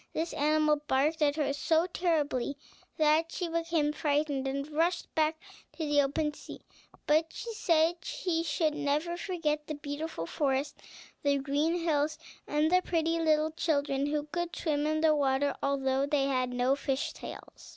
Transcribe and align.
This 0.13 0.33
animal 0.33 0.77
barked 0.87 1.21
at 1.21 1.35
her 1.35 1.53
so 1.53 1.85
terribly 1.85 2.57
that 2.97 3.31
she 3.31 3.47
became 3.47 3.93
frightened, 3.93 4.47
and 4.47 4.67
rushed 4.71 5.13
back 5.13 5.39
to 5.73 5.85
the 5.85 6.01
open 6.01 6.33
sea. 6.33 6.61
But 7.05 7.27
she 7.31 7.53
said 7.53 7.97
she 8.01 8.41
should 8.41 8.73
never 8.73 9.15
forget 9.15 9.67
the 9.67 9.75
beautiful 9.75 10.25
forest, 10.25 10.77
the 11.21 11.37
green 11.37 11.77
hills, 11.81 12.17
and 12.47 12.71
the 12.71 12.81
pretty 12.81 13.19
little 13.19 13.51
children 13.51 14.07
who 14.07 14.23
could 14.23 14.55
swim 14.55 14.87
in 14.87 15.01
the 15.01 15.13
water, 15.15 15.55
although 15.61 16.07
they 16.07 16.25
had 16.25 16.51
not 16.51 16.79
fish's 16.79 17.13
tails. 17.13 17.69